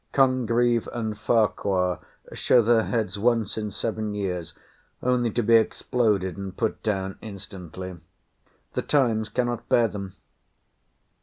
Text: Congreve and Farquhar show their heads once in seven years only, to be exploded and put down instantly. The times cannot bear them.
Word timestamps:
Congreve 0.13 0.89
and 0.93 1.15
Farquhar 1.15 1.99
show 2.33 2.63
their 2.63 2.85
heads 2.85 3.19
once 3.19 3.55
in 3.55 3.69
seven 3.69 4.15
years 4.15 4.55
only, 5.03 5.29
to 5.29 5.43
be 5.43 5.53
exploded 5.53 6.37
and 6.37 6.57
put 6.57 6.81
down 6.81 7.19
instantly. 7.21 7.97
The 8.73 8.81
times 8.81 9.29
cannot 9.29 9.69
bear 9.69 9.87
them. 9.87 10.15